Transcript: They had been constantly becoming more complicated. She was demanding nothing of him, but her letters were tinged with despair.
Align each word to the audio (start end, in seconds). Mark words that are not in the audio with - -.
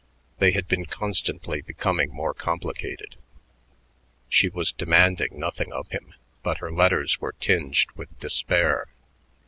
They 0.39 0.53
had 0.53 0.67
been 0.67 0.87
constantly 0.87 1.61
becoming 1.61 2.09
more 2.11 2.33
complicated. 2.33 3.17
She 4.29 4.49
was 4.49 4.71
demanding 4.71 5.37
nothing 5.37 5.71
of 5.71 5.89
him, 5.89 6.15
but 6.41 6.57
her 6.57 6.71
letters 6.71 7.21
were 7.21 7.33
tinged 7.39 7.85
with 7.95 8.19
despair. 8.19 8.87